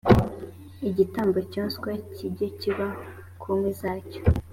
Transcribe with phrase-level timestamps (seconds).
[0.89, 2.87] igitambo cyoswa kijye kiba
[3.41, 4.21] ku nkwi zacyo